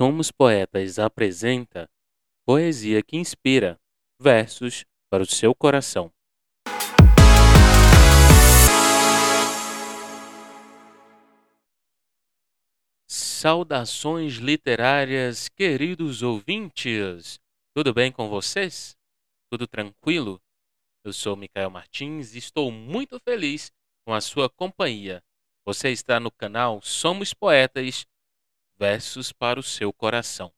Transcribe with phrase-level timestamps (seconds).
[0.00, 1.86] Somos Poetas apresenta
[2.46, 3.78] Poesia que Inspira
[4.18, 6.10] versos para o seu coração.
[13.06, 17.38] Saudações literárias, queridos ouvintes!
[17.76, 18.96] Tudo bem com vocês?
[19.52, 20.40] Tudo tranquilo?
[21.04, 23.70] Eu sou Micael Martins e estou muito feliz
[24.06, 25.22] com a sua companhia.
[25.66, 28.06] Você está no canal Somos Poetas
[28.80, 30.50] Versos para o seu coração.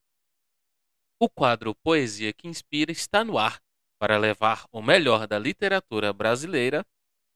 [1.19, 3.61] O quadro Poesia que Inspira está no ar
[3.99, 6.85] para levar o melhor da literatura brasileira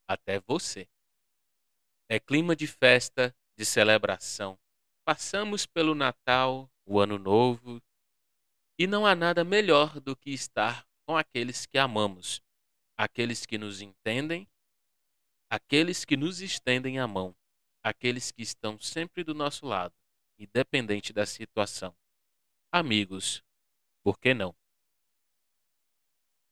[0.08, 0.88] até você.
[2.10, 4.58] É clima de festa, de celebração.
[5.04, 7.82] Passamos pelo Natal, o Ano Novo,
[8.80, 12.42] e não há nada melhor do que estar com aqueles que amamos,
[12.98, 14.48] aqueles que nos entendem,
[15.50, 17.36] aqueles que nos estendem a mão,
[17.84, 19.97] aqueles que estão sempre do nosso lado
[20.38, 21.96] independente da situação.
[22.72, 23.44] Amigos,
[24.04, 24.56] por que não?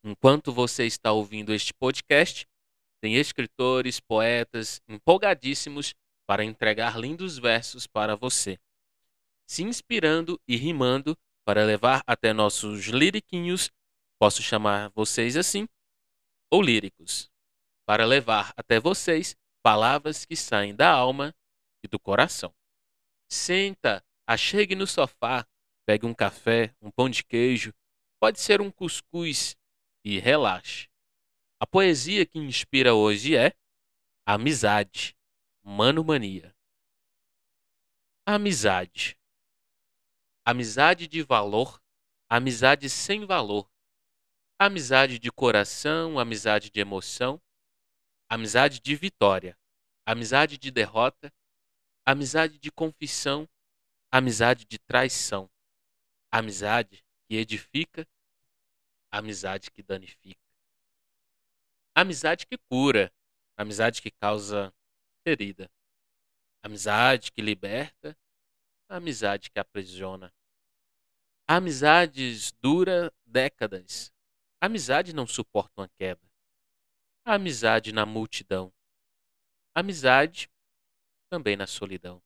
[0.03, 2.47] Enquanto você está ouvindo este podcast,
[3.01, 5.93] tem escritores, poetas empolgadíssimos
[6.27, 8.59] para entregar lindos versos para você,
[9.47, 13.71] se inspirando e rimando para levar até nossos liriquinhos,
[14.19, 15.67] posso chamar vocês assim,
[16.51, 17.29] ou líricos,
[17.85, 21.33] para levar até vocês palavras que saem da alma
[21.83, 22.53] e do coração.
[23.29, 25.47] Senta, achegue no sofá,
[25.85, 27.73] pegue um café, um pão de queijo,
[28.19, 29.55] pode ser um cuscuz
[30.03, 30.89] e relaxe.
[31.59, 33.53] A poesia que inspira hoje é
[34.25, 35.15] Amizade,
[35.63, 36.55] Mano Mania.
[38.25, 39.17] Amizade.
[40.43, 41.81] Amizade de valor,
[42.29, 43.69] amizade sem valor.
[44.59, 47.41] Amizade de coração, amizade de emoção.
[48.29, 49.57] Amizade de vitória,
[50.05, 51.31] amizade de derrota
[52.05, 53.49] amizade de confissão,
[54.11, 55.49] amizade de traição,
[56.31, 58.07] amizade que edifica,
[59.11, 60.39] amizade que danifica,
[61.95, 63.11] amizade que cura,
[63.57, 64.71] amizade que causa
[65.23, 65.67] ferida,
[66.61, 68.15] amizade que liberta,
[68.87, 70.31] amizade que aprisiona.
[71.47, 74.11] Amizades dura décadas.
[74.59, 76.21] Amizade não suporta uma queda.
[77.23, 78.73] Amizade na multidão.
[79.75, 80.49] Amizade
[81.35, 82.23] também na solidão.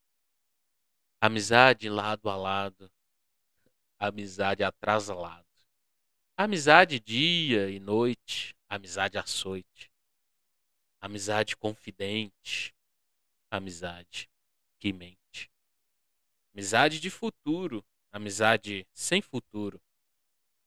[1.19, 2.91] Amizade lado a lado,
[3.97, 5.47] amizade atrás a lado.
[6.37, 9.91] Amizade dia e noite, amizade açoite.
[11.01, 12.75] Amizade confidente,
[13.49, 14.29] amizade
[14.77, 15.51] que mente.
[16.53, 19.81] Amizade de futuro, amizade sem futuro.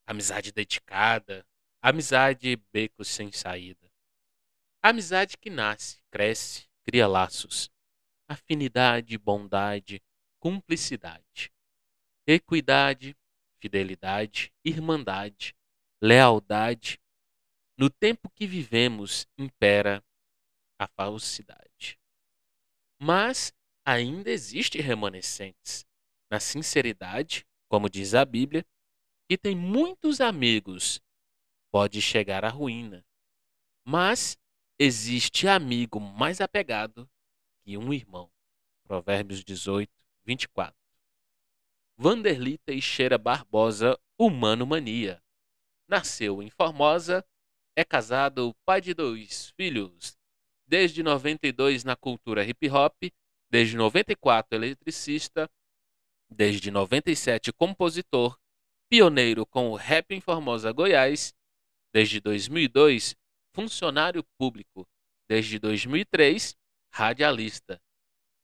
[0.05, 1.47] Amizade dedicada,
[1.81, 3.89] amizade becos sem saída.
[4.83, 7.71] Amizade que nasce, cresce, cria laços
[8.29, 10.03] afinidade, bondade,
[10.41, 11.53] cumplicidade,
[12.27, 13.17] equidade,
[13.61, 15.55] fidelidade, irmandade,
[16.03, 17.01] lealdade.
[17.79, 20.05] No tempo que vivemos impera
[20.79, 21.99] a falsidade.
[23.01, 23.53] Mas
[23.85, 25.85] ainda existe remanescentes
[26.31, 28.65] na sinceridade, como diz a Bíblia,
[29.29, 31.01] que tem muitos amigos,
[31.71, 33.05] pode chegar à ruína.
[33.85, 34.37] Mas
[34.79, 37.09] existe amigo mais apegado
[37.63, 38.31] que um irmão.
[38.85, 39.91] Provérbios 18,
[40.25, 40.75] 24.
[41.97, 45.23] Vanderli Teixeira Barbosa, Humano Mania.
[45.87, 47.25] Nasceu em Formosa,
[47.77, 50.19] é casado, pai de dois filhos.
[50.67, 53.05] Desde 92 na cultura hip hop,
[53.51, 55.51] desde 94 eletricista,
[56.31, 58.39] desde 97 compositor,
[58.89, 61.35] pioneiro com o rap em Formosa, Goiás,
[61.93, 63.15] desde 2002
[63.53, 64.89] funcionário público,
[65.29, 66.57] desde 2003
[66.93, 67.81] radialista.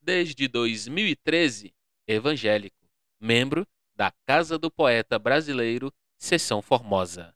[0.00, 1.75] Desde 2013,
[2.06, 2.89] evangélico,
[3.21, 7.34] membro da Casa do Poeta Brasileiro, Seção Formosa.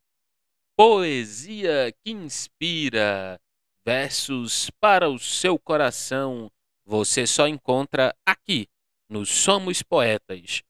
[0.74, 3.38] Poesia que inspira,
[3.84, 6.50] versos para o seu coração,
[6.84, 8.68] você só encontra aqui
[9.08, 10.62] no Somos Poetas.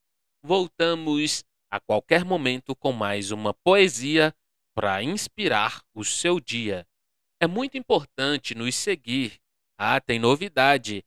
[0.42, 4.34] Voltamos a qualquer momento com mais uma poesia
[4.74, 6.86] para inspirar o seu dia.
[7.40, 9.41] É muito importante nos seguir
[9.78, 11.04] ah, tem novidade.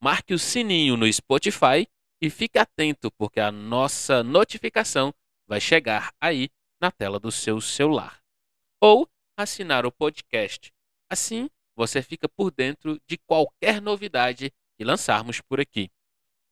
[0.00, 1.88] Marque o sininho no Spotify
[2.20, 5.14] e fique atento, porque a nossa notificação
[5.46, 8.20] vai chegar aí na tela do seu celular.
[8.80, 10.72] Ou assinar o podcast.
[11.10, 15.90] Assim, você fica por dentro de qualquer novidade que lançarmos por aqui.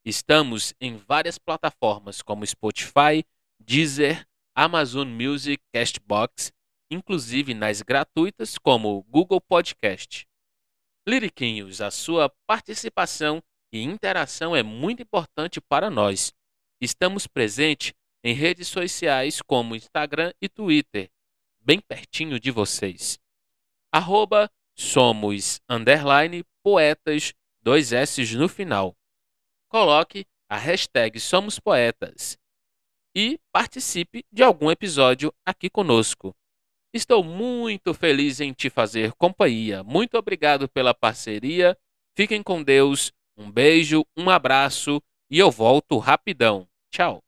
[0.05, 3.25] Estamos em várias plataformas como Spotify,
[3.59, 6.53] Deezer, Amazon Music, Castbox,
[6.91, 10.27] inclusive nas gratuitas como Google Podcast.
[11.07, 16.33] Liriquinhos, a sua participação e interação é muito importante para nós.
[16.81, 17.93] Estamos presentes
[18.25, 21.11] em redes sociais como Instagram e Twitter,
[21.61, 23.19] bem pertinho de vocês.
[23.93, 28.97] Arroba somos underline poetas, dois S no final.
[29.69, 32.39] Coloque a hashtag Somos Poetas
[33.15, 36.35] e participe de algum episódio aqui conosco.
[36.95, 39.83] Estou muito feliz em te fazer companhia.
[39.83, 41.77] Muito obrigado pela parceria.
[42.17, 43.13] Fiquem com Deus.
[43.37, 46.69] Um beijo, um abraço e eu volto rapidão.
[46.93, 47.24] Tchau.